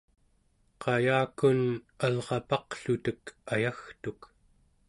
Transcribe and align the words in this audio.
qayakun 0.81 1.59
alrapaqlutek 2.05 3.21
ayagtuk 3.53 4.19